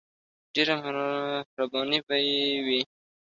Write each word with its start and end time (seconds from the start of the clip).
ډیره 0.53 0.75
مهربانی 0.83 1.99
به 2.07 2.15
یی 2.27 2.41
وی. 2.65 2.81